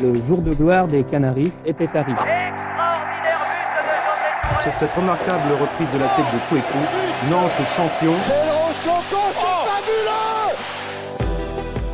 [0.00, 2.20] Le jour de gloire des Canaries était arrivé.
[4.62, 6.78] Sur cette remarquable reprise de la tête de Kouekou,
[7.30, 8.14] Nantes champion.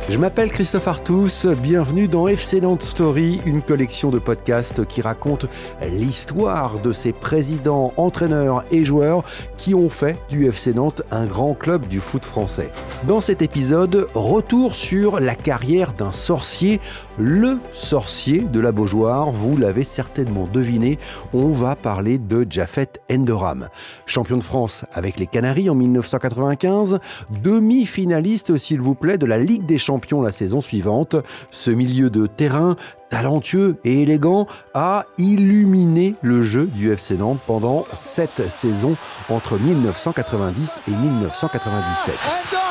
[0.07, 5.47] Je m'appelle Christophe Artus, bienvenue dans FC Nantes Story, une collection de podcasts qui raconte
[5.81, 9.23] l'histoire de ces présidents, entraîneurs et joueurs
[9.57, 12.69] qui ont fait du FC Nantes un grand club du foot français.
[13.07, 16.79] Dans cet épisode, retour sur la carrière d'un sorcier,
[17.17, 20.99] le sorcier de la Beaujoire, vous l'avez certainement deviné,
[21.33, 23.69] on va parler de Jafet Enderam.
[24.05, 26.99] Champion de France avec les Canaries en 1995,
[27.43, 31.15] demi-finaliste s'il vous plaît de la Ligue des Champions la saison suivante.
[31.51, 32.75] Ce milieu de terrain
[33.09, 38.97] talentueux et élégant a illuminé le jeu du FC Nantes pendant sept saisons
[39.29, 42.64] entre 1990 et 1997.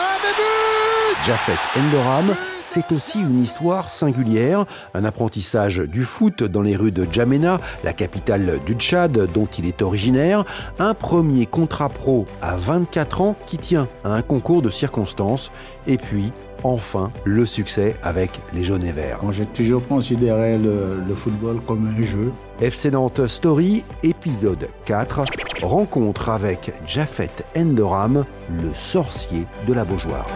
[1.27, 7.07] Jafet Endoram, c'est aussi une histoire singulière, un apprentissage du foot dans les rues de
[7.11, 10.45] Djamena, la capitale du Tchad dont il est originaire,
[10.79, 15.51] un premier contrat pro à 24 ans qui tient à un concours de circonstances,
[15.87, 16.31] et puis
[16.63, 19.21] enfin le succès avec les jaunes et verts.
[19.31, 22.33] J'ai toujours considéré le, le, football comme un jeu.
[22.61, 25.23] FC Nantes Story, épisode 4,
[25.63, 30.27] rencontre avec Jafet Endoram, le sorcier de la Beaujoire.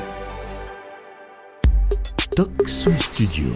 [2.98, 3.46] Studio.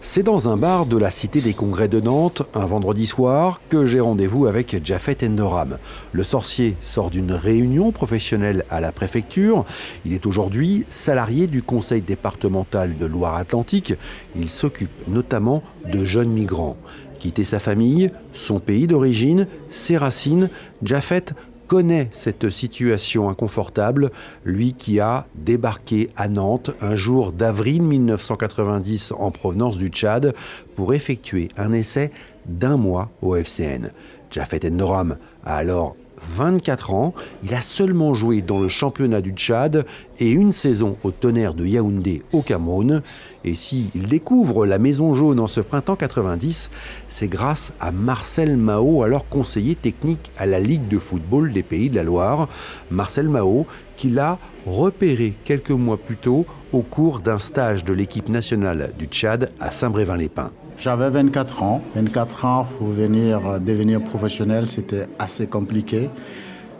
[0.00, 3.86] C'est dans un bar de la Cité des Congrès de Nantes, un vendredi soir, que
[3.86, 5.78] j'ai rendez-vous avec Jafet Endoram.
[6.10, 9.64] Le sorcier sort d'une réunion professionnelle à la préfecture.
[10.04, 13.94] Il est aujourd'hui salarié du conseil départemental de Loire-Atlantique.
[14.34, 16.76] Il s'occupe notamment de jeunes migrants.
[17.20, 20.48] Quitter sa famille, son pays d'origine, ses racines,
[20.82, 21.26] Jafet
[21.68, 24.10] connaît cette situation inconfortable,
[24.44, 30.34] lui qui a débarqué à Nantes un jour d'avril 1990 en provenance du Tchad
[30.74, 32.10] pour effectuer un essai
[32.46, 33.90] d'un mois au FCN.
[34.30, 35.96] Jafet Endoram a alors
[36.36, 39.84] 24 ans, il a seulement joué dans le championnat du Tchad
[40.18, 43.02] et une saison au tonnerre de Yaoundé au Cameroun.
[43.44, 46.70] Et s'il découvre la Maison Jaune en ce printemps 90,
[47.08, 51.90] c'est grâce à Marcel Mao, alors conseiller technique à la Ligue de football des Pays
[51.90, 52.48] de la Loire.
[52.90, 53.66] Marcel Mao,
[53.96, 59.06] qui l'a repéré quelques mois plus tôt au cours d'un stage de l'équipe nationale du
[59.06, 60.52] Tchad à Saint-Brévin-les-Pins.
[60.80, 61.82] J'avais 24 ans.
[61.96, 66.08] 24 ans pour venir euh, devenir professionnel, c'était assez compliqué.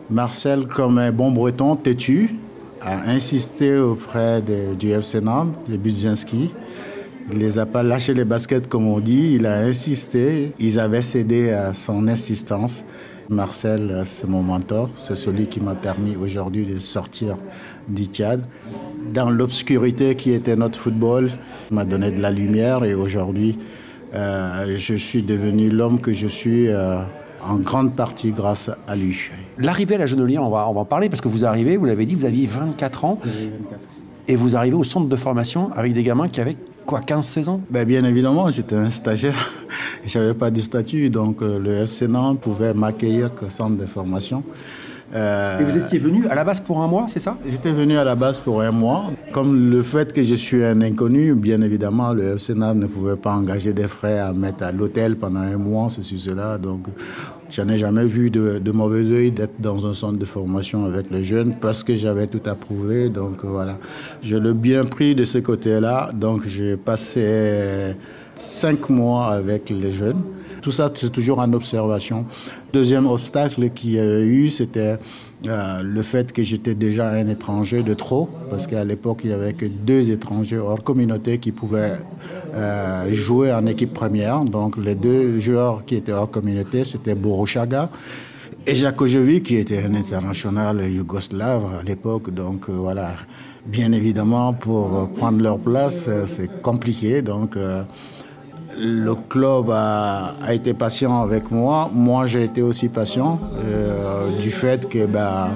[0.09, 2.37] Marcel, comme un bon breton têtu,
[2.81, 6.55] a insisté auprès du FC Nantes, de Budzinski.
[7.33, 10.53] Il les a pas lâché les baskets comme on dit, il a insisté.
[10.61, 12.85] Ils avaient cédé à son insistance.
[13.29, 17.37] Marcel, c'est mon mentor, c'est celui qui m'a permis aujourd'hui de sortir
[17.89, 18.45] du Tchad.
[19.13, 21.31] Dans l'obscurité qui était notre football,
[21.71, 23.59] il m'a donné de la lumière et aujourd'hui,
[24.15, 26.97] euh, je suis devenu l'homme que je suis euh,
[27.43, 29.19] en grande partie grâce à lui.
[29.59, 31.87] L'arrivée à la Genelière, on va, on va en parler parce que vous arrivez, vous
[31.87, 33.19] l'avez dit, vous aviez 24 ans.
[33.23, 33.81] 24.
[34.31, 36.57] Et vous arrivez au centre de formation avec des gamins qui avaient
[36.89, 37.61] quoi, 15-16 ans?
[37.71, 39.53] Ben, Bien évidemment, j'étais un stagiaire.
[40.05, 43.87] Je n'avais pas de statut, donc euh, le FC Nantes pouvait m'accueillir que centre de
[43.87, 44.43] formation.
[45.15, 47.39] Euh, et vous étiez venu à la base pour un mois, c'est ça?
[47.47, 49.07] J'étais venu à la base pour un mois.
[49.33, 53.33] Comme le fait que je suis un inconnu, bien évidemment, le FC ne pouvait pas
[53.33, 56.59] engager des frais à mettre à l'hôtel pendant un mois, ceci, cela.
[56.59, 56.87] Donc,
[57.49, 61.11] je n'ai jamais vu de, de mauvais œil d'être dans un centre de formation avec
[61.11, 63.09] les jeunes parce que j'avais tout approuvé.
[63.09, 63.79] Donc, voilà.
[64.23, 66.11] Je l'ai bien pris de ce côté-là.
[66.13, 67.97] Donc, j'ai passé
[68.37, 70.23] cinq mois avec les jeunes.
[70.61, 72.27] Tout ça, c'est toujours en observation.
[72.73, 74.99] Deuxième obstacle qu'il y a eu, c'était
[75.49, 79.34] euh, le fait que j'étais déjà un étranger de trop, parce qu'à l'époque, il n'y
[79.34, 81.95] avait que deux étrangers hors communauté qui pouvaient
[82.55, 84.45] euh, jouer en équipe première.
[84.45, 87.89] Donc, les deux joueurs qui étaient hors communauté, c'était Boroshaga
[88.67, 92.35] et Jakojevic, qui était un international yougoslave à l'époque.
[92.35, 93.12] Donc, euh, voilà.
[93.65, 97.21] Bien évidemment, pour prendre leur place, c'est compliqué.
[97.21, 97.55] Donc,
[98.78, 101.91] le club a, été patient avec moi.
[101.93, 105.50] Moi, j'ai été aussi patient euh, du fait que, ben,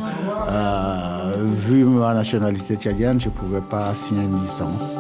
[0.49, 4.93] euh, vu ma nationalité tchadienne, je ne pouvais pas signer une licence.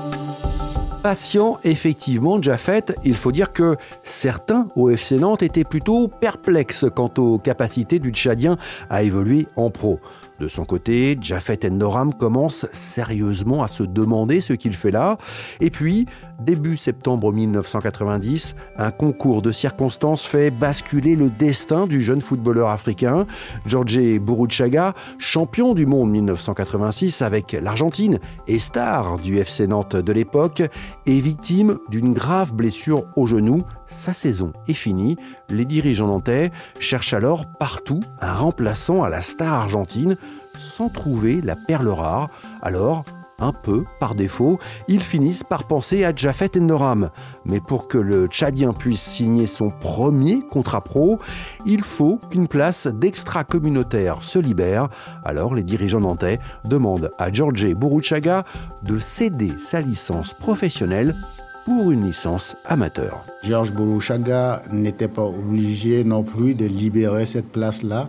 [1.02, 7.10] Patient, effectivement, Jafet, il faut dire que certains au FC Nantes étaient plutôt perplexes quant
[7.18, 8.56] aux capacités du Tchadien
[8.88, 9.98] à évoluer en pro.
[10.42, 15.16] De son côté, Jafet Endoram commence sérieusement à se demander ce qu'il fait là.
[15.60, 16.06] Et puis,
[16.40, 23.24] début septembre 1990, un concours de circonstances fait basculer le destin du jeune footballeur africain.
[23.66, 28.18] George Buruchaga, champion du monde 1986 avec l'Argentine
[28.48, 30.62] et star du FC Nantes de l'époque,
[31.06, 33.58] est victime d'une grave blessure au genou
[33.92, 35.16] sa saison est finie,
[35.48, 36.50] les dirigeants nantais
[36.80, 40.16] cherchent alors partout un remplaçant à la star argentine
[40.58, 42.28] sans trouver la perle rare.
[42.62, 43.04] Alors,
[43.42, 44.58] un peu par défaut,
[44.88, 47.10] ils finissent par penser à Jafet Endoram.
[47.44, 51.18] Mais pour que le Tchadien puisse signer son premier contrat pro,
[51.66, 54.88] il faut qu'une place d'extra-communautaire se libère.
[55.24, 58.44] Alors les dirigeants nantais demandent à George Buruchaga
[58.84, 61.14] de céder sa licence professionnelle
[61.64, 63.24] pour une licence amateur.
[63.42, 68.08] Georges Boulouchaga n'était pas obligé non plus de libérer cette place-là.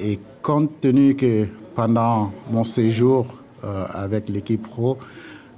[0.00, 4.98] Et compte tenu que pendant mon séjour euh, avec l'équipe pro,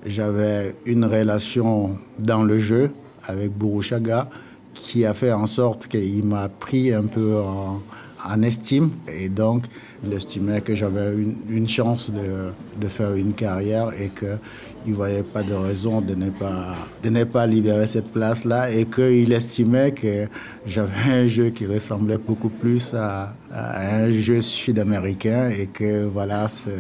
[0.06, 2.90] j'avais une relation dans le jeu
[3.26, 4.28] avec Bourouchaga
[4.74, 7.80] qui a fait en sorte qu'il m'a pris un peu en,
[8.28, 8.90] en estime.
[9.08, 9.64] Et donc,
[10.04, 11.14] il estimait que j'avais
[11.48, 16.30] une, chance de, faire une carrière et qu'il ne voyait pas de raison de ne
[16.30, 20.26] pas, de ne pas libérer cette place-là et qu'il estimait que
[20.64, 26.70] j'avais un jeu qui ressemblait beaucoup plus à, un jeu sud-américain et que voilà, ça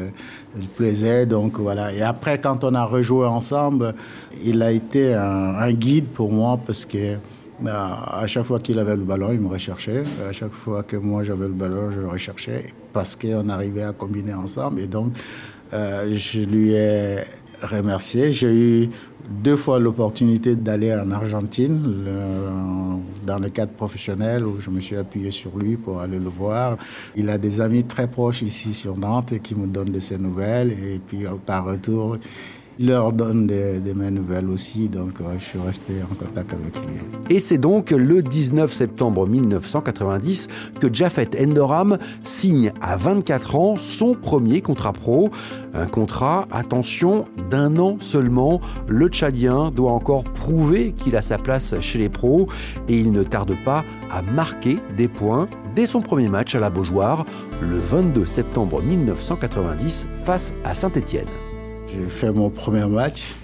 [0.76, 1.26] plaisait.
[1.26, 1.92] Donc voilà.
[1.92, 3.94] Et après, quand on a rejoué ensemble,
[4.42, 7.18] il a été un guide pour moi parce que
[7.68, 10.02] à chaque fois qu'il avait le ballon, il me recherchait.
[10.28, 13.92] À chaque fois que moi j'avais le ballon, je le recherchais parce qu'on arrivait à
[13.92, 14.80] combiner ensemble.
[14.80, 15.12] Et donc,
[15.72, 17.18] euh, je lui ai
[17.62, 18.32] remercié.
[18.32, 18.90] J'ai eu
[19.28, 22.04] deux fois l'opportunité d'aller en Argentine
[23.24, 26.76] dans le cadre professionnel où je me suis appuyé sur lui pour aller le voir.
[27.14, 30.72] Il a des amis très proches ici sur Nantes qui me donnent de ses nouvelles
[30.72, 32.16] et puis par retour,
[32.78, 36.96] il leur donne des, des nouvelles aussi, donc je suis resté en contact avec lui.
[37.28, 40.48] Et c'est donc le 19 septembre 1990
[40.80, 45.30] que Jafet Endoram signe à 24 ans son premier contrat pro.
[45.74, 48.60] Un contrat, attention, d'un an seulement.
[48.88, 52.48] Le Tchadien doit encore prouver qu'il a sa place chez les pros
[52.88, 56.70] et il ne tarde pas à marquer des points dès son premier match à la
[56.70, 57.24] Beaujoire,
[57.60, 61.28] le 22 septembre 1990 face à Saint-Étienne.
[61.92, 63.34] J'ai fait mon premier match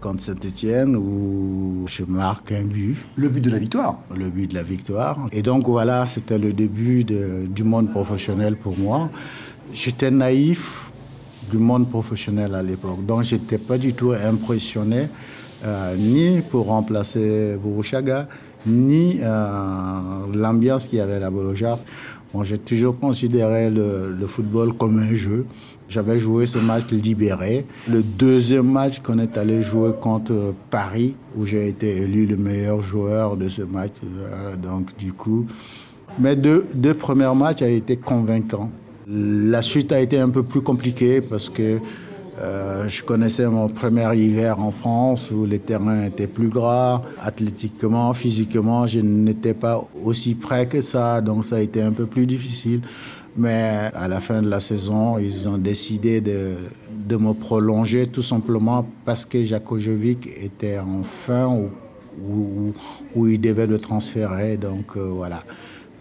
[0.00, 2.96] contre Saint-Etienne où je marque un but.
[3.16, 5.26] Le but de la victoire Le but de la victoire.
[5.32, 9.10] Et donc voilà, c'était le début du monde professionnel pour moi.
[9.74, 10.90] J'étais naïf
[11.50, 13.04] du monde professionnel à l'époque.
[13.04, 15.08] Donc j'étais pas du tout impressionné
[15.64, 18.28] euh, ni pour remplacer Bourchaga,
[18.66, 19.98] ni euh,
[20.34, 21.78] l'ambiance qu'il y avait à la Bolojar.
[22.42, 25.46] J'ai toujours considéré le football comme un jeu.
[25.88, 27.66] J'avais joué ce match libéré.
[27.90, 32.80] Le deuxième match qu'on est allé jouer contre Paris, où j'ai été élu le meilleur
[32.80, 33.92] joueur de ce match.
[34.02, 35.46] Euh, donc, du coup,
[36.18, 38.70] mes deux, deux premiers matchs ont été convaincants.
[39.06, 41.78] La suite a été un peu plus compliquée parce que
[42.40, 47.02] euh, je connaissais mon premier hiver en France où les terrains étaient plus gras.
[47.20, 52.06] Athlétiquement, physiquement, je n'étais pas aussi près que ça, donc ça a été un peu
[52.06, 52.80] plus difficile.
[53.36, 56.52] Mais à la fin de la saison, ils ont décidé de,
[57.06, 61.70] de me prolonger tout simplement parce que Jakojovic était en fin où,
[62.22, 62.72] où,
[63.14, 64.56] où, il devait le transférer.
[64.56, 65.42] Donc euh, voilà.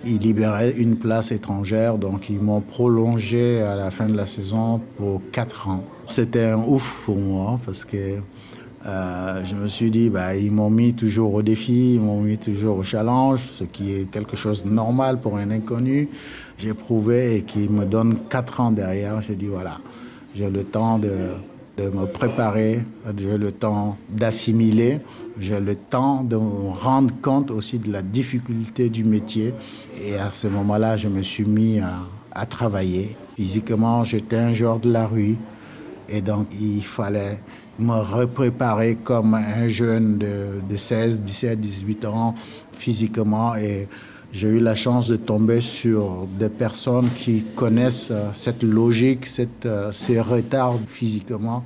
[0.06, 4.82] Il libérait une place étrangère, donc ils m'ont prolongé à la fin de la saison
[4.98, 5.84] pour quatre ans.
[6.08, 8.20] C'était un ouf pour moi parce que
[8.86, 12.38] euh, je me suis dit, bah, ils m'ont mis toujours au défi, ils m'ont mis
[12.38, 16.10] toujours au challenge, ce qui est quelque chose de normal pour un inconnu.
[16.58, 19.22] J'ai prouvé et qu'ils me donnent quatre ans derrière.
[19.22, 19.80] J'ai dit, voilà,
[20.36, 21.12] j'ai le temps de,
[21.78, 22.84] de me préparer,
[23.18, 25.00] j'ai le temps d'assimiler,
[25.40, 29.54] j'ai le temps de me rendre compte aussi de la difficulté du métier.
[30.04, 33.16] Et à ce moment-là, je me suis mis à, travailler.
[33.36, 35.38] Physiquement, j'étais un joueur de la rue.
[36.10, 37.40] Et donc, il fallait
[37.80, 42.36] me repréparer comme un jeune de, de 16, 17, 18 ans
[42.72, 43.56] physiquement.
[43.56, 43.88] Et
[44.34, 49.28] j'ai eu la chance de tomber sur des personnes qui connaissent euh, cette logique,
[49.66, 51.64] euh, ces retards physiquement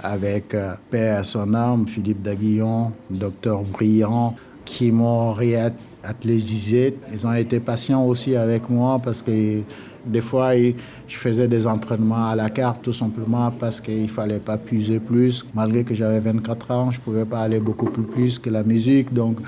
[0.00, 6.94] avec euh, Père à Philippe Daguillon, docteur Brillant, qui m'ont réathlétisé.
[7.10, 9.62] Ils ont été patients aussi avec moi parce que
[10.04, 14.40] des fois, je faisais des entraînements à la carte tout simplement parce qu'il ne fallait
[14.40, 15.42] pas puiser plus.
[15.54, 18.62] Malgré que j'avais 24 ans, je ne pouvais pas aller beaucoup plus, plus que la
[18.62, 19.14] musique.
[19.14, 19.38] Donc,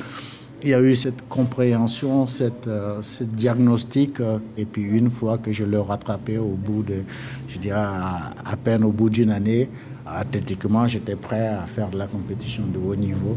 [0.62, 4.20] il y a eu cette compréhension, cette, euh, ce diagnostic.
[4.20, 7.02] Euh, et puis une fois que je l'ai rattrapé au bout de,
[7.48, 9.68] je dirais à, peine au bout d'une année,
[10.06, 13.36] athlétiquement, j'étais prêt à faire de la compétition de haut niveau.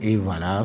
[0.00, 0.62] Et voilà,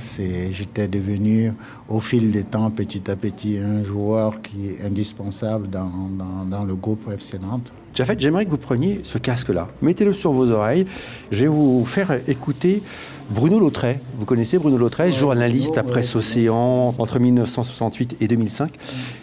[0.52, 1.54] j'étais devenu
[1.90, 7.10] au fil des temps, petit à petit, un joueur qui est indispensable dans le groupe
[7.12, 7.74] FC Nantes.
[7.94, 9.68] Jafet, j'aimerais que vous preniez ce casque-là.
[9.84, 10.88] Mettez-le sur vos oreilles.
[11.32, 12.82] Je vais vous faire écouter
[13.30, 14.00] Bruno Lautret.
[14.18, 18.72] Vous connaissez Bruno Lautret, journaliste à Presse Océan entre 1968 et 2005.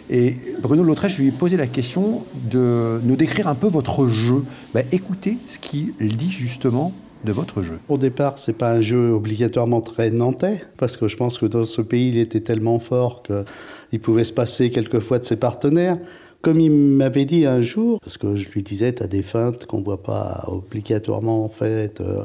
[0.09, 4.07] Et Bruno Lautret, je lui ai posé la question de nous décrire un peu votre
[4.07, 4.45] jeu.
[4.73, 6.93] Ben, écoutez ce qu'il dit justement
[7.25, 11.17] de votre jeu Au départ, c'est pas un jeu obligatoirement très nantais, parce que je
[11.17, 15.25] pense que dans ce pays, il était tellement fort qu'il pouvait se passer quelquefois de
[15.25, 15.97] ses partenaires.
[16.41, 19.67] Comme il m'avait dit un jour, parce que je lui disais, tu as des feintes
[19.67, 22.23] qu'on ne voit pas obligatoirement en fait, euh,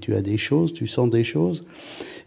[0.00, 1.64] tu, as des choses, tu sens des choses.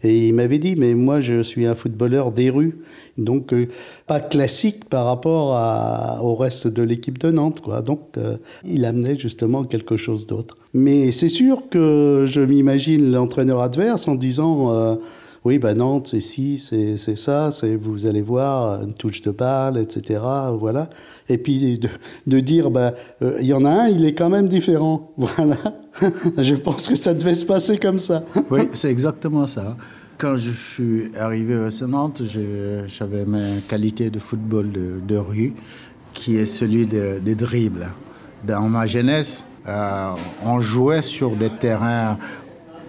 [0.02, 2.78] Et il m'avait dit, mais moi je suis un footballeur des rues,
[3.16, 3.66] donc euh,
[4.06, 7.60] pas classique par rapport au reste de l'équipe de Nantes.
[7.62, 7.80] Quoi.
[7.80, 10.58] Donc euh, il amenait justement quelque chose d'autre.
[10.74, 14.98] Mais c'est sûr que je m'imagine l'entraîneur adverse en disant
[15.46, 17.50] oui, ben Nantes, c'est ci, c'est ça,
[17.80, 20.20] vous allez voir, une touche de balle, etc.
[20.58, 20.90] Voilà.
[21.28, 21.78] Et puis
[22.26, 25.12] de, dire, ben, euh, il y en a un, il est quand même différent.
[25.16, 25.56] Voilà.
[26.36, 28.24] je pense que ça devait se passer comme ça.
[28.50, 29.76] oui, c'est exactement ça.
[30.18, 32.22] Quand je suis arrivé à Nantes,
[32.88, 34.72] j'avais ma qualité de football
[35.06, 35.54] de, rue,
[36.12, 37.86] qui est celui des dribbles.
[38.44, 40.10] Dans ma jeunesse, euh,
[40.44, 42.18] on jouait sur des terrains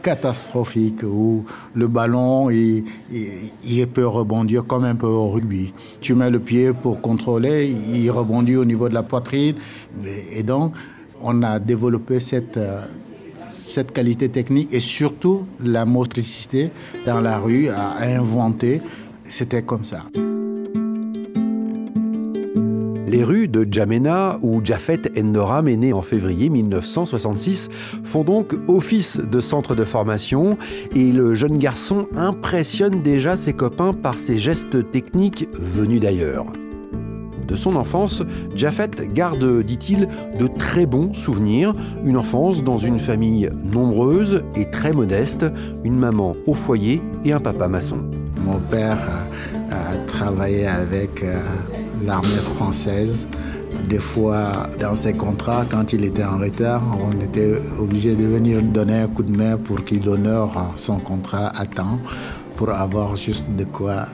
[0.08, 1.44] catastrophique où
[1.76, 5.74] le ballon il, peut rebondir comme un peu au rugby.
[6.00, 9.56] Tu mets le pied pour contrôler, il rebondit au niveau de la poitrine.
[10.32, 10.76] Et, donc,
[11.22, 12.58] on a développé cette,
[13.50, 16.72] cette qualité technique et surtout la motricité
[17.06, 18.82] dans la rue à inventer.
[19.26, 20.04] C'était comme ça.
[23.08, 27.70] Les rues de Djamena, où Jafet Endoram est né en février 1966,
[28.04, 30.58] font donc office de centre de formation
[30.94, 36.48] et le jeune garçon impressionne déjà ses copains par ses gestes techniques venus d'ailleurs.
[37.48, 38.24] De son enfance,
[38.56, 41.74] Jafet garde, dit-il, de très bons souvenirs.
[42.04, 45.46] Une enfance dans une famille nombreuse et très modeste,
[45.86, 48.00] une maman au foyer et un papa maçon.
[48.44, 49.00] Mon père
[49.72, 51.40] a travaillé avec euh,
[52.04, 53.28] l'armée française.
[53.90, 58.62] Des fois, dans ses contrats, quand il était en retard, on était obligé de venir
[58.62, 62.00] donner un coup de main pour qu'il honore son contrat à temps,
[62.56, 64.08] pour avoir juste de quoi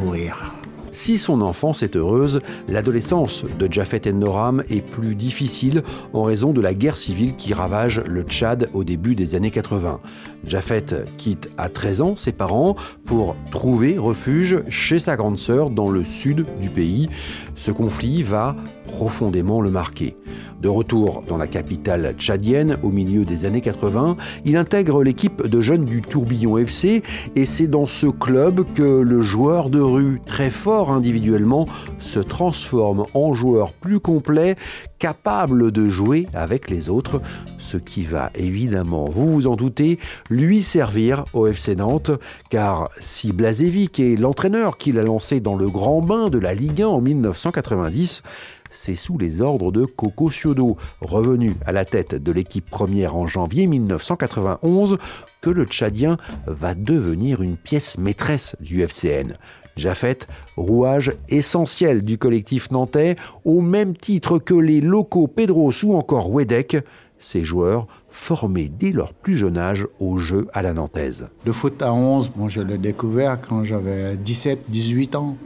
[0.00, 0.59] nourrir.
[0.92, 5.82] Si son enfance est heureuse, l'adolescence de Jafet Noram est plus difficile
[6.12, 10.00] en raison de la guerre civile qui ravage le Tchad au début des années 80.
[10.44, 15.90] Jafet quitte à 13 ans ses parents pour trouver refuge chez sa grande sœur dans
[15.90, 17.08] le sud du pays.
[17.54, 18.56] Ce conflit va
[18.90, 20.16] profondément le marquer.
[20.60, 25.60] De retour dans la capitale tchadienne au milieu des années 80, il intègre l'équipe de
[25.62, 27.02] jeunes du Tourbillon FC
[27.34, 31.66] et c'est dans ce club que le joueur de rue, très fort individuellement,
[31.98, 34.56] se transforme en joueur plus complet,
[34.98, 37.22] capable de jouer avec les autres,
[37.56, 42.10] ce qui va évidemment, vous vous en doutez, lui servir au FC Nantes,
[42.50, 46.82] car si Blazevic est l'entraîneur qu'il a lancé dans le grand bain de la Ligue
[46.82, 48.22] 1 en 1990,
[48.70, 53.26] c'est sous les ordres de Coco Ciodo, revenu à la tête de l'équipe première en
[53.26, 54.98] janvier 1991,
[55.40, 59.36] que le Tchadien va devenir une pièce maîtresse du FCN.
[59.76, 60.18] Jafet,
[60.56, 66.76] rouage essentiel du collectif nantais, au même titre que les locaux Pedros ou encore Wedek,
[67.18, 71.28] ces joueurs formés dès leur plus jeune âge au jeu à la nantaise.
[71.44, 75.36] Le foot à 11, moi je l'ai découvert quand j'avais 17-18 ans.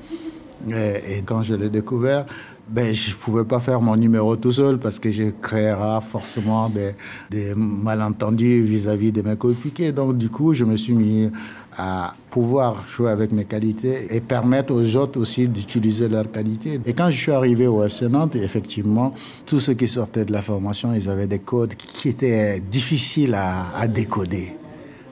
[0.70, 2.24] Et, quand je l'ai découvert,
[2.66, 6.70] ben, je ne pouvais pas faire mon numéro tout seul parce que je créerais forcément
[6.70, 9.92] des, malentendus vis-à-vis de mes coéquipiers.
[9.92, 11.30] Donc, du coup, je me suis mis
[11.76, 16.80] à pouvoir jouer avec mes qualités et permettre aux autres aussi d'utiliser leurs qualités.
[16.86, 19.12] Et quand je suis arrivé au FC Nantes, effectivement,
[19.44, 23.76] tous ceux qui sortaient de la formation, ils avaient des codes qui étaient difficiles à,
[23.76, 24.56] à décoder.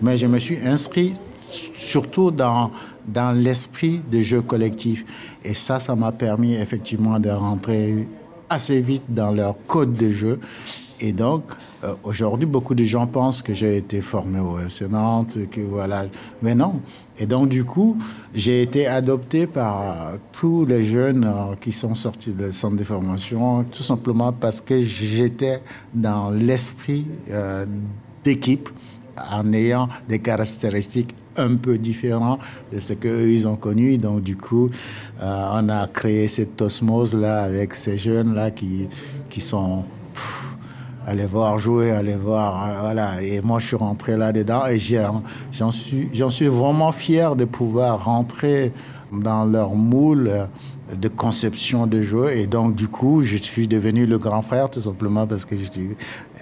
[0.01, 1.15] Mais je me suis inscrit
[1.77, 2.71] surtout dans
[3.07, 5.05] dans l'esprit de jeu collectif.
[5.45, 8.09] Et ça, ça m'a permis effectivement de rentrer
[8.49, 10.39] assez vite dans leur code de jeu.
[11.01, 11.43] Et donc,
[11.83, 16.05] euh, aujourd'hui, beaucoup de gens pensent que j'ai été formé au FC Nantes, que voilà.
[16.43, 16.81] Mais non.
[17.19, 17.97] Et donc, du coup,
[18.35, 23.65] j'ai été adopté par tous les jeunes euh, qui sont sortis du centre de formation,
[23.65, 25.61] tout simplement parce que j'étais
[25.93, 27.67] dans l'esprit euh,
[28.23, 28.69] d'équipe
[29.17, 32.39] en ayant des caractéristiques un peu différent
[32.73, 33.99] de ce qu'eux, ils ont connu.
[33.99, 34.71] Donc, du coup,
[35.21, 38.89] euh, on a créé cette osmose-là avec ces jeunes-là qui,
[39.31, 39.85] qui sont
[41.07, 43.23] aller voir jouer, aller voir, euh, voilà.
[43.23, 48.73] Et moi, je suis rentré là-dedans et j'en suis, suis vraiment fier de pouvoir rentrer
[49.13, 50.49] dans leur moule
[51.01, 52.31] de conception de jeu.
[52.33, 55.65] Et donc, du coup, je suis devenu le grand frère, tout simplement parce que je
[55.65, 55.97] suis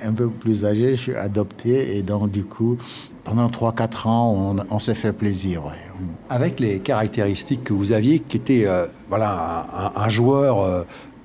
[0.05, 1.97] un peu plus âgé, je suis adopté.
[1.97, 2.77] Et donc, du coup,
[3.25, 5.63] pendant 3-4 ans, on, s'est fait plaisir.
[6.29, 10.83] Avec les caractéristiques que vous aviez, qui étaient euh, voilà, un, joueur euh,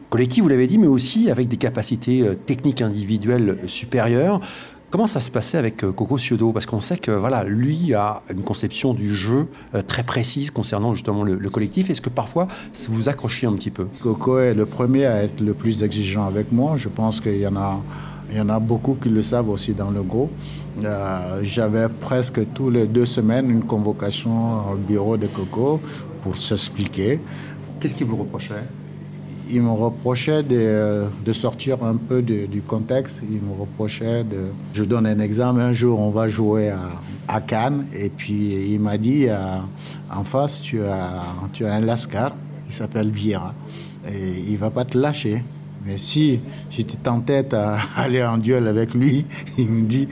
[0.10, 4.42] collectif, vous l'avez dit, mais aussi avec des capacités euh, techniques individuelles supérieures.
[4.92, 6.54] Comment ça se passait avec Coco Ciodo?
[6.54, 9.48] Parce qu'on sait que voilà, lui a une conception du jeu
[9.88, 11.90] très précise concernant justement le, collectif.
[11.90, 12.48] Est-ce que parfois
[12.88, 13.88] vous accrochiez un petit peu?
[14.00, 16.78] Coco est le premier à être le plus exigeant avec moi.
[16.78, 17.82] Je pense qu'il y en a,
[18.30, 20.32] il y en a beaucoup qui le savent aussi dans le groupe.
[21.42, 25.80] J'avais presque tous les deux semaines une convocation au bureau de Coco
[26.22, 27.20] pour s'expliquer.
[27.80, 28.64] Qu'est-ce qu'il vous reprochait?
[29.50, 33.22] Il me reprochait de, de sortir un peu du contexte.
[33.30, 34.48] Il me reprochait de...
[34.74, 35.62] Je donne un exemple.
[35.62, 36.80] Un jour, on va jouer à,
[37.28, 37.86] à Cannes.
[37.94, 39.58] Et puis, il m'a dit, euh,
[40.12, 42.36] en face, tu as, tu as un Lascar.
[42.68, 43.54] Il s'appelle Vieira.
[44.08, 45.44] Et il va pas te lâcher.
[45.86, 46.40] Mais si,
[46.70, 49.26] si tu t'entêtes à aller en duel avec lui,
[49.58, 50.08] il me dit,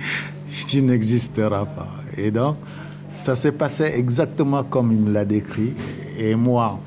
[0.53, 1.89] tu n'existeras pas.
[2.17, 2.57] Et donc,
[3.09, 5.73] ça s'est passé exactement comme il me l'a décrit.
[6.17, 6.79] Et moi,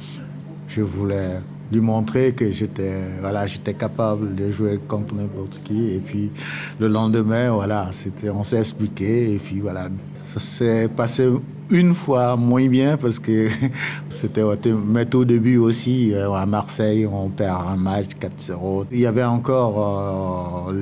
[0.68, 1.40] je voulais
[1.72, 5.92] lui montrer que j'étais voilà, j'étais capable de jouer contre n'importe qui.
[5.92, 6.30] Et puis
[6.78, 9.34] le lendemain, voilà, c'était, on s'est expliqué.
[9.34, 11.28] Et puis voilà, ça s'est passé
[11.70, 13.48] une fois moins bien parce que
[14.08, 14.42] c'était
[14.86, 19.24] mais au début aussi euh, à Marseille on perd un match 4-0 il y avait
[19.24, 20.72] encore euh,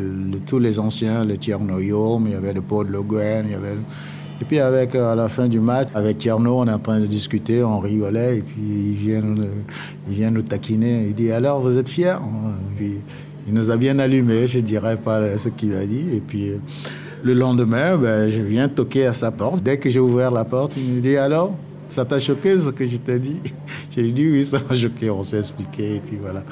[0.47, 3.55] tous les anciens le Tierno Yom il y avait le Paul Le Guen il y
[3.55, 3.77] avait
[4.41, 6.99] et puis avec, euh, à la fin du match, avec Tierno, on est en train
[6.99, 9.23] de discuter, on rigolait, et puis il vient,
[10.09, 11.07] il vient nous taquiner.
[11.07, 12.17] Il dit alors, vous êtes fiers?
[13.47, 16.09] Il nous a bien allumés, je dirais pas ce qu'il a dit.
[16.13, 16.53] Et puis
[17.25, 19.63] le lendemain, ben, je viens toquer à sa porte.
[19.63, 21.53] Dès que j'ai ouvert la porte, il me dit alors,
[21.89, 23.39] ça t'a choqué ce que je t'ai dit?
[23.91, 26.43] J'ai dit oui, ça m'a choqué, on s'est expliqué, et puis voilà.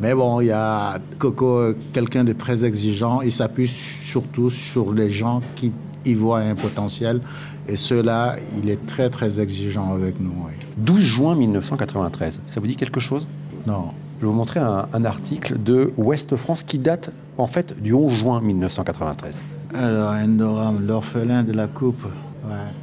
[0.00, 5.08] Mais bon, il y a Coco, quelqu'un de très exigeant, il s'appuie surtout sur les
[5.08, 5.70] gens qui
[6.04, 7.20] il voit un potentiel.
[7.68, 10.32] Et cela, il est très très exigeant avec nous.
[10.78, 13.26] 12 juin 1993, ça vous dit quelque chose?
[13.66, 13.90] Non.
[14.18, 18.12] Je vais vous montrer un, article de Ouest France qui date en fait du 11
[18.12, 19.40] juin 1993.
[19.72, 22.04] Alors, Endoram, l'orphelin de la Coupe.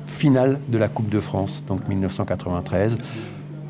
[0.05, 2.97] Finale de la Coupe de France, donc 1993.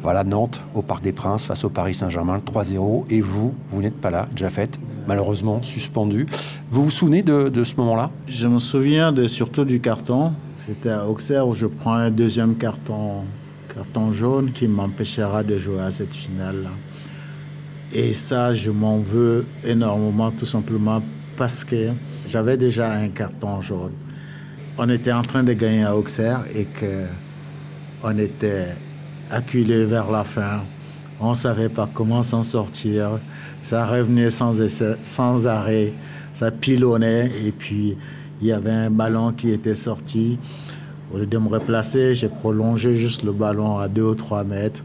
[0.04, 3.06] Voilà Nantes au Parc des Princes face au Paris Saint-Germain, 3-0.
[3.10, 6.28] Et vous, vous n'êtes pas là, fait malheureusement suspendu.
[6.70, 8.12] Vous vous souvenez de, ce moment-là?
[8.28, 10.34] Je me souviens de, surtout du carton.
[10.68, 13.24] C'était à Auxerre où je prends un deuxième carton,
[13.74, 16.70] carton jaune qui m'empêchera de jouer à cette finale-là.
[17.94, 21.02] Et ça, je m'en veux énormément, tout simplement
[21.36, 21.92] parce que
[22.28, 23.94] j'avais déjà un carton jaune.
[24.78, 27.06] On était en train de gagner à Auxerre et que
[28.04, 28.68] on était
[29.32, 30.62] acculé vers la fin.
[31.20, 33.20] On ne savait pas comment s'en sortir.
[33.62, 35.94] Ça revenait sans, arrêt.
[36.34, 37.32] Ça pilonnait.
[37.44, 37.98] Et puis,
[38.40, 40.38] il y avait un ballon qui était sorti.
[41.12, 44.84] Au lieu de me replacer, j'ai prolongé juste le ballon à 2 ou 3 mètres.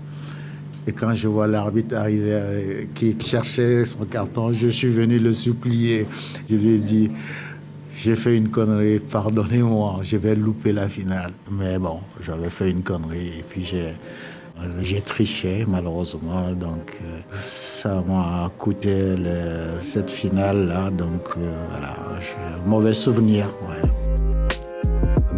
[0.86, 5.32] Et quand je vois l'arbitre arriver euh, qui cherchait son carton, je suis venu le
[5.32, 6.06] supplier.
[6.50, 7.10] Je lui ai dit,
[7.94, 11.32] j'ai fait une connerie, pardonnez-moi, je vais louper la finale.
[11.50, 13.92] Mais bon, j'avais fait une connerie et puis j'ai
[14.80, 19.14] j'ai triché malheureusement, donc euh, ça m'a coûté
[19.80, 23.46] cette finale-là, donc euh, voilà, j'ai un mauvais souvenir.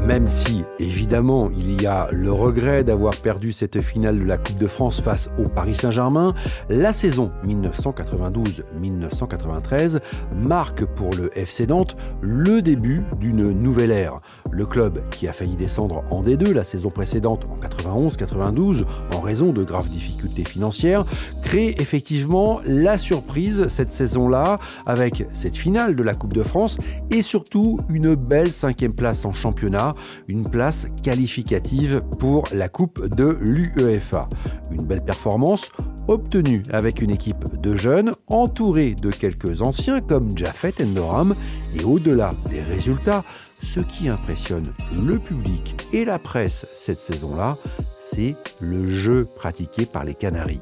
[0.06, 4.58] Même si, évidemment, il y a le regret d'avoir perdu cette finale de la Coupe
[4.58, 6.34] de France face au Paris Saint-Germain,
[6.68, 10.00] la saison 1992-1993
[10.36, 14.20] marque pour le FC Nantes le début d'une nouvelle ère.
[14.50, 19.54] Le club, qui a failli descendre en D2 la saison précédente en 91-92 en raison
[19.54, 21.06] de graves difficultés financières,
[21.42, 26.76] crée effectivement la surprise cette saison-là avec cette finale de la Coupe de France
[27.10, 29.93] et surtout une belle cinquième place en championnat
[30.28, 34.28] une place qualificative pour la Coupe de l'UEFA.
[34.70, 35.70] Une belle performance
[36.08, 41.34] obtenue avec une équipe de jeunes entourée de quelques anciens comme Jafet Endoram
[41.78, 43.24] et au-delà des résultats,
[43.60, 44.66] ce qui impressionne
[45.02, 47.56] le public et la presse cette saison-là,
[47.98, 50.60] c'est le jeu pratiqué par les Canaries.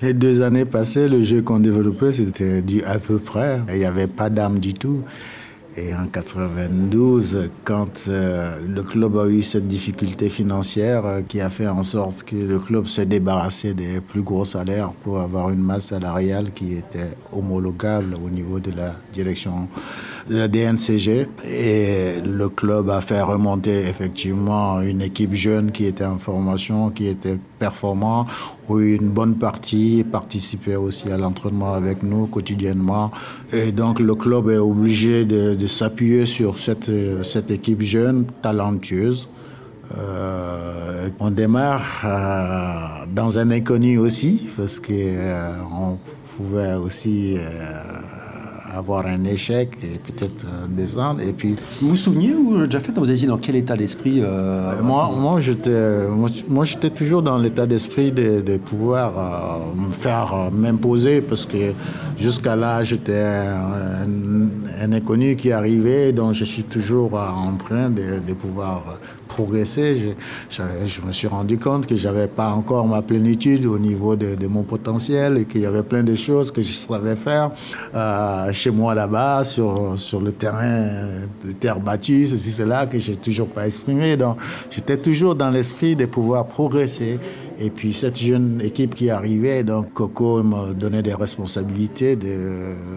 [0.00, 3.60] Les deux années passées, le jeu qu'on développait, c'était du à peu près.
[3.68, 5.04] Il n'y avait pas d'âme du tout.
[5.74, 11.48] Et en 92, quand euh, le club a eu cette difficulté financière euh, qui a
[11.48, 15.62] fait en sorte que le club s'est débarrassé des plus gros salaires pour avoir une
[15.62, 19.66] masse salariale qui était homologable au niveau de la direction
[20.28, 21.28] la DNCG.
[21.44, 27.08] Et le club a fait remonter effectivement une équipe jeune qui était en formation, qui
[27.08, 28.26] était performant,
[28.68, 33.10] où une bonne partie participait aussi à l'entraînement avec nous quotidiennement.
[33.52, 36.90] Et donc le club est obligé de, s'appuyer sur cette,
[37.22, 39.28] cette équipe jeune, talentueuse.
[39.98, 45.94] Euh, on démarre euh, dans un inconnu aussi, parce qu'on euh,
[46.36, 47.36] pouvait aussi
[48.74, 51.20] avoir un échec et peut-être euh, descendre.
[51.20, 55.10] Et puis, vous vous souvenez, vous, Jafet, vous étiez dans quel état d'esprit euh, Moi,
[55.16, 56.06] moi j'étais,
[56.48, 61.72] moi, j'étais toujours dans l'état d'esprit de, de pouvoir euh, me faire m'imposer parce que
[62.18, 64.48] jusqu'à là, j'étais un,
[64.82, 68.98] un, inconnu qui arrivait, donc je suis toujours en train de, de pouvoir
[69.32, 69.96] progresser.
[70.50, 74.46] Je, je, me suis rendu compte que j'avais pas encore ma plénitude au niveau de,
[74.46, 77.50] mon potentiel et qu'il y avait plein de choses que je savais faire.
[77.94, 80.80] Euh, chez moi là-bas, sur, sur le terrain
[81.44, 84.16] de terre battue, ceci, cela, que j'ai toujours pas exprimé.
[84.18, 84.36] Donc,
[84.70, 87.18] j'étais toujours dans l'esprit de pouvoir progresser.
[87.64, 92.18] Et puis cette jeune équipe qui arrivait, donc Coco me donnait des responsabilités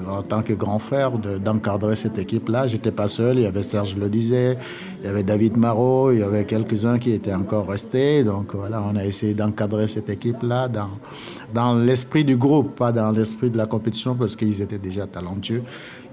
[0.10, 2.66] en tant que grand frère d'encadrer cette équipe-là.
[2.66, 4.58] J'étais pas seul, il y avait Serge le disait,
[5.02, 8.24] il y avait David Marot, il y avait quelques-uns qui étaient encore restés.
[8.24, 10.90] Donc voilà, on a essayé d'encadrer cette équipe-là dans,
[11.54, 15.62] dans l'esprit du groupe, pas dans l'esprit de la compétition parce qu'ils étaient déjà talentueux.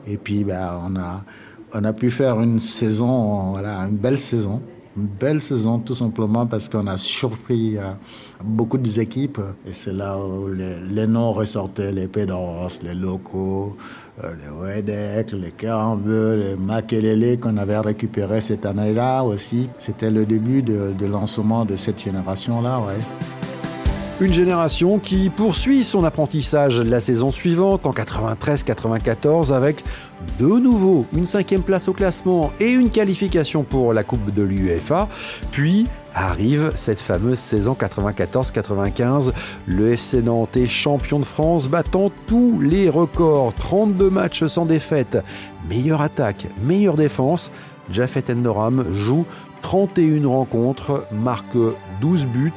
[0.06, 1.24] Et puis ben, on, a,
[1.72, 4.60] on a pu faire une saison, voilà, une belle saison
[4.96, 7.92] une belle saison tout simplement parce qu'on a surpris euh,
[8.44, 13.76] beaucoup d'équipes et c'est là où les, noms ressortaient, les Pedros, les locaux,
[14.22, 19.68] euh, les Wedek, les Kerambeu, les Makelele qu'on avait récupéré cette année-là aussi.
[19.78, 22.98] C'était le début de, de de cette génération-là, ouais.
[24.20, 29.82] Une génération qui poursuit son apprentissage la saison suivante, en 93-94, avec
[30.38, 35.08] de nouveau une cinquième place au classement et une qualification pour la Coupe de l'UEFA.
[35.50, 39.32] Puis arrive cette fameuse saison 94-95.
[39.66, 43.54] Le FC Nantes est champion de France, battant tous les records.
[43.54, 45.18] 32 matchs sans défaite,
[45.68, 47.50] meilleure attaque, meilleure défense.
[47.90, 49.26] Jafet Endoram joue
[49.62, 51.56] 31 rencontres, marque
[52.00, 52.52] 12 buts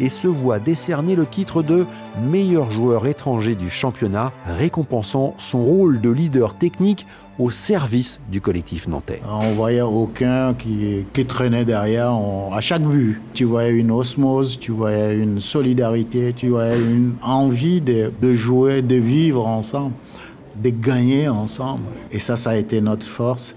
[0.00, 1.84] et se voit décerner le titre de
[2.30, 7.06] meilleur joueur étranger du championnat, récompensant son rôle de leader technique
[7.38, 9.20] au service du collectif nantais.
[9.28, 13.20] On voyait aucun qui, qui traînait derrière on, à chaque but.
[13.34, 18.94] Tu voyais une osmose, tu voyais une solidarité, tu voyais une envie de jouer, de
[18.94, 19.94] vivre ensemble,
[20.62, 21.82] de gagner ensemble.
[22.12, 23.56] Et ça, ça a été notre force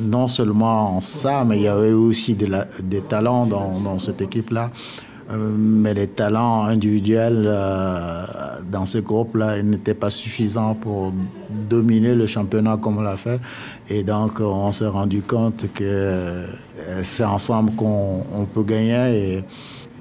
[0.00, 4.70] non seulement ça, mais il y avait aussi des talents dans, cette équipe-là.
[5.30, 8.24] Euh, mais les talents individuels euh,
[8.70, 11.12] dans ce groupe-là n'étaient pas suffisants pour
[11.48, 13.40] dominer le championnat comme on l'a fait.
[13.88, 16.46] Et donc, on s'est rendu compte que euh,
[17.04, 19.44] c'est ensemble qu'on peut gagner.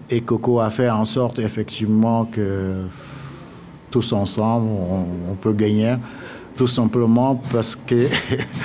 [0.10, 2.74] Et, Coco a fait en sorte, effectivement, que
[3.90, 4.68] tous ensemble,
[5.30, 5.96] on peut gagner.
[6.58, 8.08] Tout simplement parce que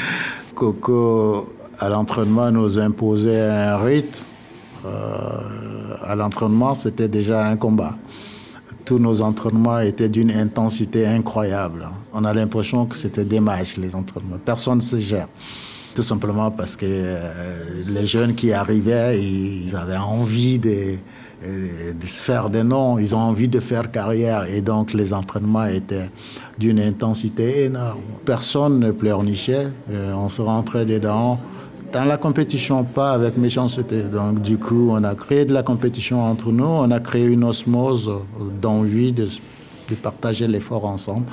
[0.57, 4.25] Coco, à l'entraînement, nous imposait un rythme.
[4.87, 7.95] Euh, à l'entraînement, c'était déjà un combat.
[8.87, 11.87] Tous nos entraînements étaient d'une intensité incroyable.
[12.14, 14.38] On a l'impression que c'était des matchs, les entraînements.
[14.42, 15.29] Personne ne se gère.
[15.95, 20.95] Tout simplement parce que euh, les jeunes qui arrivaient, ils avaient envie de,
[21.45, 25.66] de se faire des noms, ils ont envie de faire carrière et donc les entraînements
[25.66, 26.09] étaient
[26.59, 28.01] d'une intensité énorme.
[28.25, 31.38] Personne ne pleurnichait, euh, on se rentrait dedans.
[31.92, 34.03] Dans la compétition, pas avec méchanceté.
[34.03, 37.45] Donc, du coup, on a créé de la compétition entre nous, on a créé une
[37.45, 38.11] osmose
[38.61, 39.29] d'envie de,
[40.03, 41.27] partager l'effort ensemble.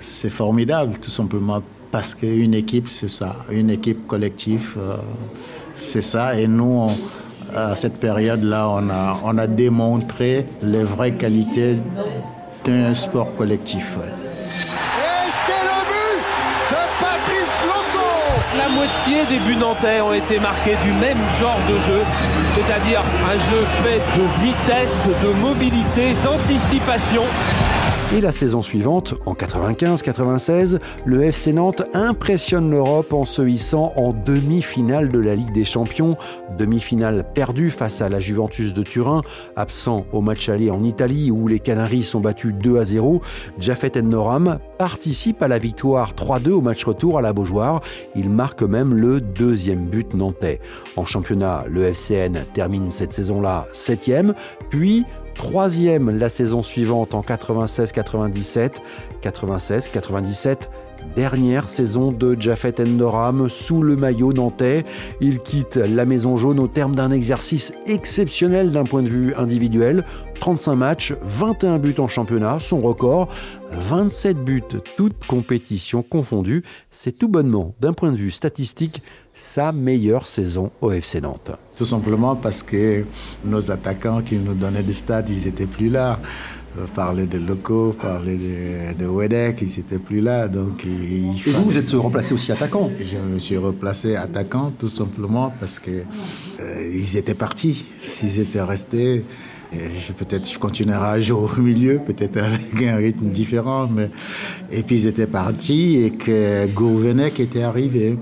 [0.00, 1.62] C'est formidable, tout simplement,
[1.92, 3.36] parce qu'une équipe, c'est ça.
[3.50, 4.96] Une équipe collective, euh,
[5.76, 6.38] c'est ça.
[6.38, 6.86] Et nous,
[7.54, 8.68] à cette période-là,
[9.24, 11.76] on a démontré les vraies qualités
[12.64, 13.96] d'un sport collectif.
[13.98, 16.22] Et c'est le but
[16.70, 18.06] de Patrice Loco
[18.56, 22.02] La moitié des buts nantais ont été marqués du même genre de jeu,
[22.54, 27.24] c'est-à-dire un jeu fait de vitesse, de mobilité, d'anticipation.
[28.14, 34.12] Et la saison suivante, en 95-96, le FC Nantes impressionne l'Europe en se hissant en
[34.12, 36.18] demi-finale de la Ligue des Champions,
[36.58, 39.22] demi-finale perdue face à la Juventus de Turin,
[39.56, 43.22] absent au match aller en Italie où les Canaries sont battus 2 à 0.
[43.58, 47.80] Jafet Noram participe à la victoire 3-2 au match retour à la Beaujoire.
[48.14, 50.60] Il marque même le deuxième but nantais.
[50.96, 54.34] En championnat, le FCN termine cette saison-là septième,
[54.68, 58.74] puis troisième la saison suivante en 96-97,
[59.22, 60.68] 96-97
[61.16, 64.84] dernière saison de Jafet Endoram sous le maillot nantais.
[65.20, 70.04] Il quitte la Maison Jaune au terme d'un exercice exceptionnel d'un point de vue individuel.
[70.40, 73.28] 35 matchs, 21 buts en championnat, son record,
[73.72, 74.62] 27 buts,
[74.96, 76.64] toutes compétitions confondues.
[76.90, 79.02] C'est tout bonnement, d'un point de vue statistique,
[79.34, 81.52] sa meilleure saison au FC Nantes.
[81.76, 83.04] Tout simplement parce que
[83.44, 86.18] nos attaquants qui nous donnaient des stats, ils n'étaient plus là.
[86.78, 90.48] Euh, parler de locaux, parler de, de Wedek, ils n'étaient plus là.
[90.48, 94.88] Donc il Et vous, vous êtes replacé aussi attaquant Je me suis replacé attaquant tout
[94.88, 97.84] simplement parce que euh, ils étaient partis.
[98.02, 99.22] S'ils étaient restés,
[100.16, 103.86] peut-être je continuerai à jouer au milieu, peut-être avec un rythme différent.
[103.88, 104.08] Mais...
[104.70, 108.16] Et puis ils étaient partis et que Gourvenec était arrivé.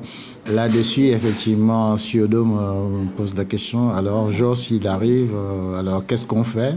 [0.51, 3.91] Là-dessus, effectivement, Siodo me pose la question.
[3.91, 5.33] Alors, Joss, il arrive.
[5.35, 6.75] Euh, alors, qu'est-ce qu'on fait?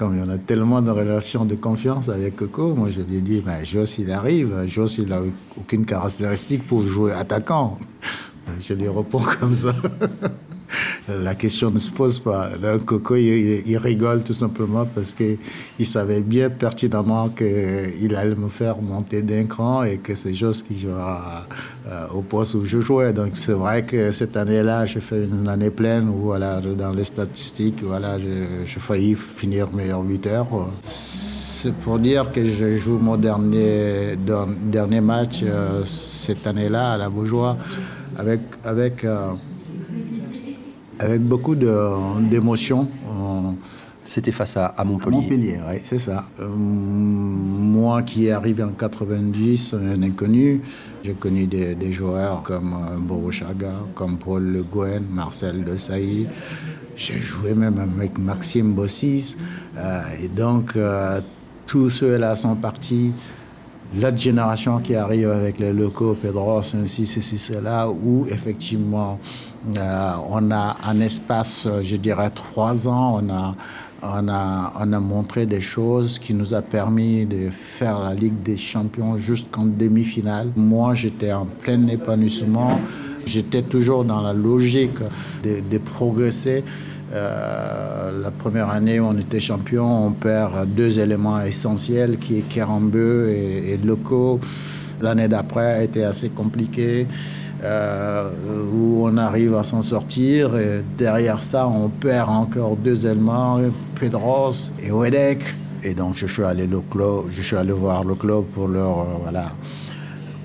[0.00, 3.16] Comme il y en a tellement de relations de confiance avec Coco, moi je lui
[3.16, 5.20] ai dit, ben, Joss il arrive, Joss il n'a
[5.58, 7.78] aucune caractéristique pour jouer attaquant.
[8.60, 9.74] Je lui réponds comme ça.
[11.08, 12.50] la question ne se pose pas.
[12.84, 19.22] Coco, il, rigole tout simplement parce qu'il savait bien pertinemment qu'il allait me faire monter
[19.22, 21.46] d'un cran et que c'est chose qui jouera
[21.88, 23.12] euh, au poste où je jouais.
[23.12, 27.04] Donc c'est vrai que cette année-là, j'ai fait une année pleine où voilà, dans les
[27.04, 30.46] statistiques, voilà, j'ai failli finir meilleur buteur.
[30.82, 37.08] C'est pour dire que je joue mon dernier, dernier match euh, cette année-là à la
[37.10, 37.56] Beaujoire
[38.16, 39.32] avec, avec euh,
[41.00, 42.88] avec beaucoup d'émotions.
[44.04, 45.16] C'était face à, Montpellier.
[45.16, 46.24] Montpellier, oui, c'est ça.
[46.40, 50.62] Euh, moi qui est arrivé en 90, un inconnu,
[51.04, 56.26] j'ai connu des, joueurs comme euh, comme Paul Le Guen, Marcel De Sailly.
[56.96, 59.36] J'ai joué même avec Maxime Bossis.
[59.76, 60.76] Euh, et donc,
[61.66, 63.12] tous ceux-là sont partis
[63.98, 69.18] l'autre génération qui arrive avec les locaux, Pedros, ainsi, ceci, cela, où effectivement
[69.76, 73.54] euh, on a un espace, je dirais, trois ans, on a,
[74.02, 78.42] on, a, on a montré des choses qui nous a permis de faire la Ligue
[78.42, 80.48] des Champions jusqu'en demi-finale.
[80.56, 82.80] Moi, j'étais en plein épanouissement.
[83.26, 84.98] J'étais toujours dans la logique
[85.44, 86.64] de, progresser.
[87.12, 93.28] Euh, la première année on était champion, on perd deux éléments essentiels qui est Kerambeu
[93.28, 94.40] et, et Loco.
[95.02, 97.06] L'année d'après a été assez compliquée.
[97.62, 98.30] Euh,
[98.72, 100.50] où on arrive à s'en sortir.
[100.96, 103.60] Derrière ça, on perd encore deux éléments,
[103.96, 105.44] Pedros et Wedek.
[105.82, 109.00] Et donc, je suis allé, le club, je suis allé voir le club pour leur.
[109.00, 109.52] Euh, voilà.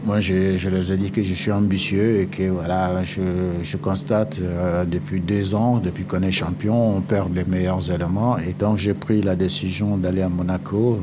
[0.04, 3.22] Moi, je, leur ai dit que je suis ambitieux et que voilà, je,
[3.64, 8.38] je constate euh, depuis deux ans, depuis qu'on est champion, on perd les meilleurs éléments.
[8.38, 11.00] Et donc, j'ai pris la décision d'aller à Monaco.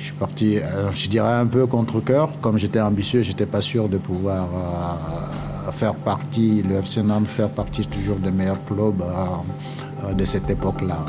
[0.00, 2.30] Je suis parti, euh, je dirais un peu contre cœur.
[2.40, 7.50] Comme j'étais ambitieux, j'étais pas sûr de pouvoir euh, faire partie, le FC Nantes faire
[7.50, 11.04] partie toujours des meilleurs clubs euh, de cette époque-là.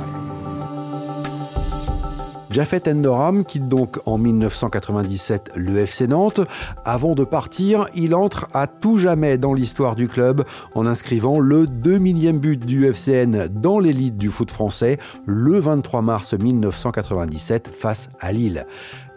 [2.52, 6.42] Jafet Endoram quitte donc en 1997 le FC Nantes.
[6.84, 10.44] Avant de partir, il entre à tout jamais dans l'histoire du club
[10.76, 16.02] en inscrivant le 2 millième but du FCN dans l'élite du foot français le 23
[16.02, 18.66] mars 1997 face à Lille.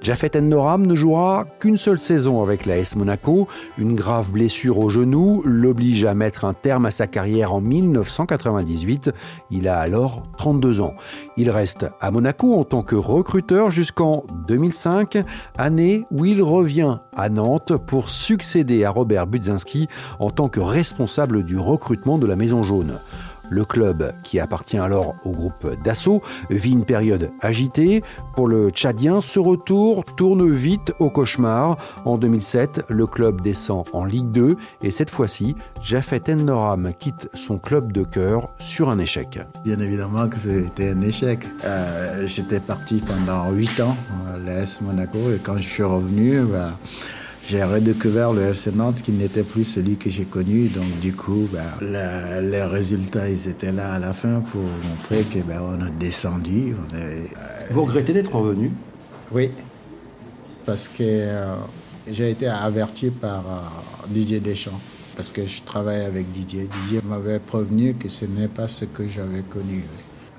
[0.04, 3.48] Jafet Noram ne jouera qu'une seule saison avec l'AS Monaco.
[3.78, 9.12] Une grave blessure au genou l'oblige à mettre un terme à sa carrière en 1998.
[9.50, 10.92] Il a alors 32 ans.
[11.38, 15.24] Il reste à Monaco en tant que recruteur jusqu'en 2005,
[15.56, 19.88] année où il revient à Nantes pour succéder à Robert Budzinski
[20.18, 22.98] en tant que responsable du recrutement de la Maison Jaune.
[23.54, 28.02] Le club, qui appartient alors au groupe Dassault, vit une période agitée.
[28.34, 31.78] Pour le Tchadien, ce retour tourne vite au cauchemar.
[32.04, 37.58] En 2007, le club descend en Ligue 2 et cette fois-ci, Jafet Ennoram quitte son
[37.58, 39.38] club de cœur sur un échec.
[39.64, 41.46] Bien évidemment que c'était un échec.
[41.64, 43.96] Euh, j'étais parti pendant 8 ans
[44.32, 46.72] à l'AS Monaco et quand je suis revenu, bah,
[47.46, 50.68] j'ai redécouvert le FC Nantes qui n'était plus celui que j'ai connu.
[50.68, 55.22] Donc du coup, ben, le- les résultats, ils étaient là à la fin pour montrer
[55.24, 56.74] que ben, on a descendu.
[56.74, 58.70] On est, Vous regrettez d'être revenu?
[59.32, 59.50] Oui,
[60.66, 61.56] parce que euh,
[62.10, 64.80] j'ai été averti par euh, Didier Deschamps,
[65.16, 66.68] parce que je travaille avec Didier.
[66.82, 69.82] Didier m'avait prévenu que ce n'est pas ce que j'avais connu.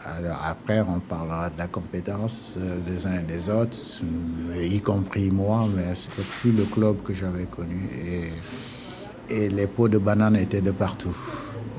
[0.04, 3.78] Alors après, on parlera de la compétence euh, des uns et des autres,
[4.54, 7.90] euh, y compris moi, mais ce n'était plus le club que j'avais connu.
[9.30, 11.16] Et, et les pots de banane étaient de partout,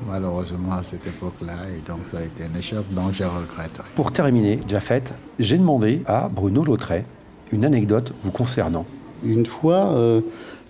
[0.09, 1.55] malheureusement, à cette époque-là.
[1.77, 3.79] Et donc, ça a été un échec, donc je regrette.
[3.95, 5.03] Pour terminer, Jafet,
[5.39, 7.05] j'ai demandé à Bruno Lautret
[7.51, 8.85] une anecdote vous concernant.
[9.23, 10.21] Une fois, euh,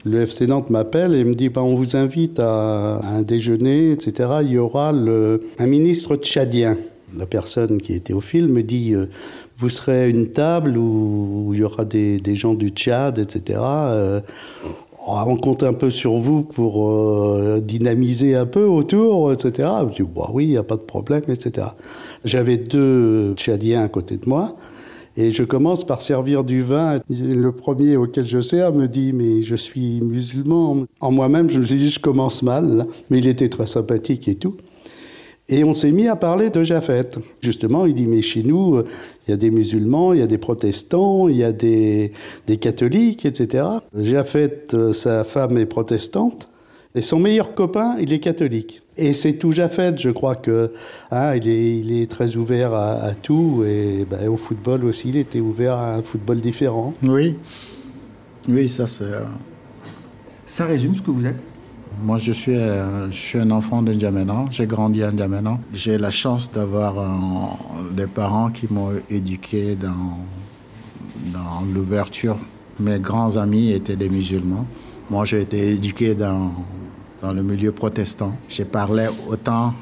[0.05, 4.29] le FC Nantes m'appelle et me dit bah, on vous invite à un déjeuner, etc.
[4.41, 6.77] Il y aura le, un ministre tchadien.
[7.15, 9.05] La personne qui était au film me dit euh,
[9.59, 13.59] vous serez une table où, il y aura des, gens du Tchad, etc.
[13.61, 14.21] Euh,
[15.07, 19.69] on compte un peu sur vous pour euh, dynamiser un peu autour, etc.
[19.89, 21.67] Je dis bah oui, il n'y a pas de problème, etc.
[22.25, 24.57] J'avais deux Tchadiens à côté de moi.
[25.19, 26.97] Et je commence par servir du vin.
[27.09, 30.83] Le premier auquel je sers me dit Mais je suis musulman.
[30.99, 32.85] En moi-même, je me suis dit Je commence mal.
[33.09, 34.57] Mais il était très sympathique et tout.
[35.49, 37.09] Et on s'est mis à parler de Japhet.
[37.41, 38.83] Justement, il dit Mais chez nous, euh,
[39.27, 42.11] il y a des musulmans, il y a des protestants, il y a des,
[42.47, 43.65] des catholiques, etc.
[43.95, 46.49] Japhet, euh, sa femme est protestante.
[46.95, 48.81] Et son meilleur copain, il est catholique.
[48.97, 50.71] Et c'est tout Japhet, je crois que
[51.11, 53.63] hein, il, est, il est très ouvert à, à tout.
[53.65, 56.93] Et ben, au football aussi, il était ouvert à un football différent.
[57.03, 57.35] Oui,
[58.49, 59.03] oui, ça c'est.
[59.03, 59.21] euh,
[60.45, 61.41] Ça résume ce que vous êtes?
[61.99, 64.45] Moi, je suis, euh, je suis un enfant de N'Djamena.
[64.51, 65.57] J'ai grandi à N'Djamena.
[65.73, 67.05] J'ai la chance d'avoir euh,
[67.91, 70.19] des parents qui m'ont éduqué dans,
[71.73, 72.37] l'ouverture.
[72.79, 74.65] Mes grands amis étaient des musulmans.
[75.09, 76.51] Moi, j'ai été éduqué dans,
[77.23, 78.37] le milieu protestant.
[78.47, 79.73] J'ai parlé autant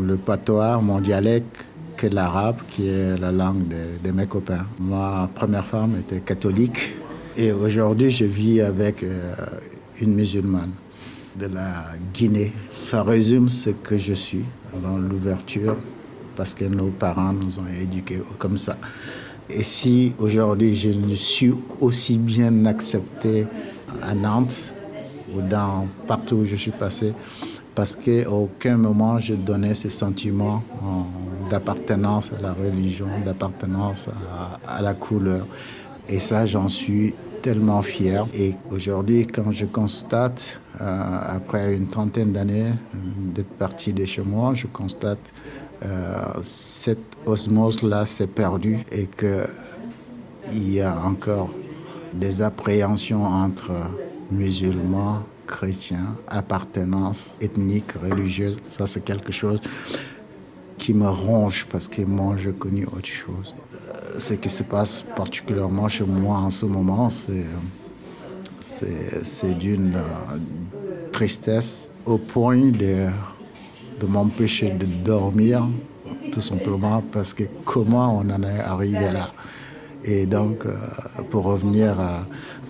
[0.00, 1.64] le patois, mon dialecte,
[1.96, 4.66] que l'arabe, qui est la langue de, de mes copains.
[4.80, 6.96] Ma première femme était catholique.
[7.36, 9.34] Et aujourd'hui, je vis avec euh,
[10.00, 10.72] une musulmane
[11.38, 12.52] de la Guinée.
[12.70, 14.44] Ça résume ce que je suis
[14.82, 15.76] dans l'ouverture
[16.36, 18.76] parce que nos parents nous ont éduqués comme ça.
[19.50, 23.46] Et si aujourd'hui je ne suis aussi bien accepté
[24.02, 24.72] à Nantes
[25.34, 27.12] ou dans partout où je suis passé,
[27.74, 30.62] parce qu'à aucun moment je donnais ce sentiment
[31.50, 34.08] d'appartenance à la religion, d'appartenance
[34.66, 35.46] à la couleur.
[36.08, 38.26] Et ça, j'en suis tellement fier.
[38.32, 42.98] Et aujourd'hui, quand je constate, euh, après une trentaine d'années euh,
[43.34, 45.32] d'être parti de chez moi, je constate
[45.84, 51.50] euh, cette osmose-là s'est perdue et qu'il y a encore
[52.14, 53.72] des appréhensions entre
[54.30, 58.60] musulmans, chrétiens, appartenance ethnique, religieuse.
[58.68, 59.60] Ça, c'est quelque chose
[60.82, 63.54] qui me ronge parce que moi, je connais autre chose.
[63.54, 67.44] Euh, Ce qui se passe particulièrement chez moi en ce moment, c'est,
[69.60, 70.38] d'une euh,
[71.12, 72.96] tristesse au point de,
[74.00, 75.64] de m'empêcher de dormir,
[76.32, 79.28] tout simplement parce que comment on en est arrivé là?
[80.04, 80.72] Et donc, euh,
[81.30, 81.90] pour revenir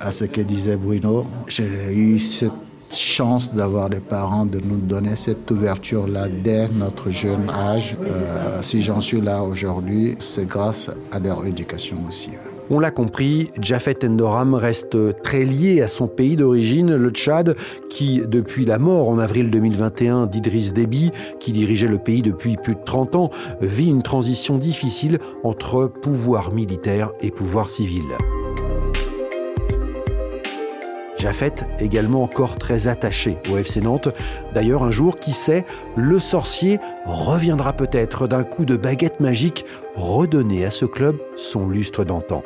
[0.01, 2.61] à ce que disait Bruno, j'ai eu cette
[2.95, 7.97] chance d'avoir des parents de nous donner cette ouverture-là dès notre jeune âge.
[8.05, 12.31] Euh, si j'en suis là aujourd'hui, c'est grâce à leur éducation aussi.
[12.71, 17.57] On l'a compris, Jafet Endoram reste très lié à son pays d'origine, le Tchad,
[17.91, 22.75] qui, depuis la mort en avril 2021 d'Idriss Déby, qui dirigeait le pays depuis plus
[22.75, 28.05] de 30 ans, vit une transition difficile entre pouvoir militaire et pouvoir civil.
[31.23, 34.09] Jafet, également encore très attaché au FC Nantes.
[34.55, 40.65] D'ailleurs, un jour, qui sait, le sorcier reviendra peut-être d'un coup de baguette magique, redonner
[40.65, 42.43] à ce club son lustre d'antan.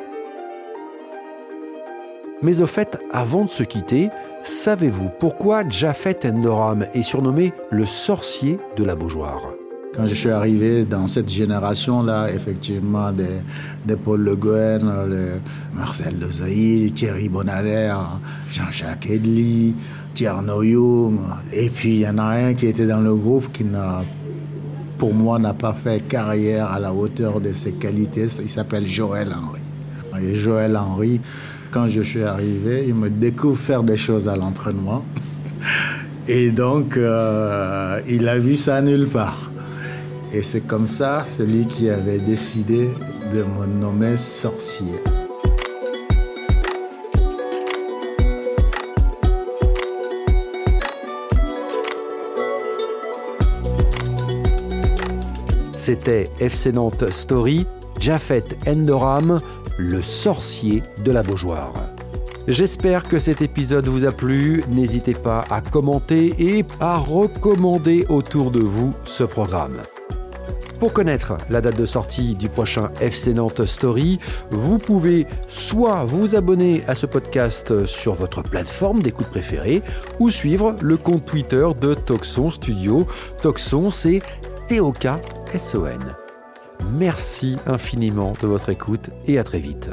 [2.43, 4.09] Mais au fait, avant de se quitter,
[4.43, 9.53] savez-vous pourquoi Jafet Endoram est surnommé le sorcier de la Beaujoire?
[9.97, 15.39] Quand je suis arrivé dans cette génération-là, effectivement, des, Paul Le Guen, le
[15.75, 18.19] Marcel Desailly, Thierry Bonalaire,
[18.51, 19.73] Jean-Jacques Edly,
[20.13, 21.19] Tierno Youm,
[21.51, 24.03] et puis il y en a un qui était dans le groupe qui n'a
[24.99, 28.27] pour moi, n'a pas fait carrière à la hauteur de ses qualités.
[28.39, 29.61] Il s'appelle Joël Henry.
[30.21, 31.21] Et Joël Henry,
[31.71, 35.03] quand je suis arrivé, il me découvre faire des choses à l'entraînement.
[36.27, 39.51] Et donc, euh, il a vu ça nulle part.
[40.37, 42.91] Et c'est comme ça celui qui avait décidé
[43.33, 44.93] de me nommer sorcier.
[55.75, 57.65] C'était FC Nantes Story,
[57.99, 59.41] Jafet Endoram,
[59.79, 61.73] le sorcier de la Beaujoire.
[62.47, 64.63] J'espère que cet épisode vous a plu.
[64.69, 69.81] N'hésitez pas à commenter et à recommander autour de vous ce programme.
[70.79, 74.19] Pour connaître la date de sortie du prochain FC Nantes Story,
[74.51, 79.81] vous pouvez soit vous abonner à ce podcast sur votre plateforme d'écoute préférée
[80.19, 83.07] ou suivre le compte Twitter de Toxon Studio.
[83.41, 84.21] Toxon, c'est
[84.67, 86.15] T-O-K-S-O-N.
[86.91, 89.89] Merci infiniment de votre écoute et à très vite.